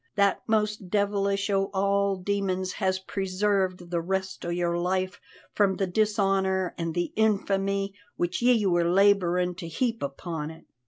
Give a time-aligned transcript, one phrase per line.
[0.15, 5.21] That most devilish o' all demons has presarved the rest o' your life
[5.53, 10.65] from the dishonour an' the infamy which ye were labourin' to heap upon it.